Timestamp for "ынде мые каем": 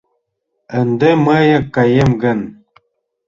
0.81-2.11